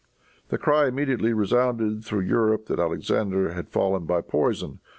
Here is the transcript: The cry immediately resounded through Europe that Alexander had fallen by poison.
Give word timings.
The 0.49 0.57
cry 0.57 0.87
immediately 0.87 1.31
resounded 1.31 2.03
through 2.03 2.21
Europe 2.21 2.65
that 2.69 2.79
Alexander 2.79 3.53
had 3.53 3.69
fallen 3.69 4.05
by 4.07 4.21
poison. 4.21 4.79